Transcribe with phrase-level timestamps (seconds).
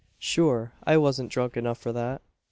[0.17, 2.23] "Shure, I wasn't dhrunk enough for that.